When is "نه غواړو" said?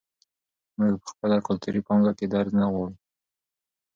2.61-2.95